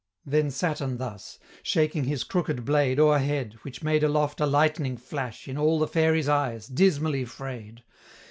[0.25, 5.59] Then Saturn thus: shaking his crooked blade O'erhead, which made aloft a lightning flash In
[5.59, 7.83] all the fairies' eyes, dismally fray'd!